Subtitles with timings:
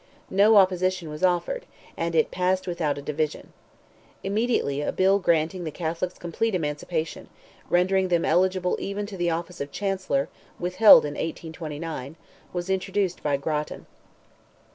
[0.31, 3.53] No opposition was offered—and it passed without a division.
[4.23, 9.71] Immediately, a bill granting the Catholics complete emancipation—rendering them eligible even to the office of
[9.71, 10.27] Chancellor,
[10.57, 13.85] withheld in 1829—was introduced by Grattan.